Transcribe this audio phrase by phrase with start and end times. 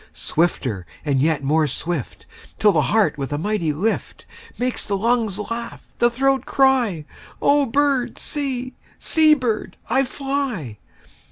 [0.13, 4.25] Swifter and yet more swift, 5 Till the heart with a mighty lift
[4.57, 7.05] Makes the lungs laugh, the throat cry:—
[7.39, 10.79] 'O bird, see; see, bird, I fly.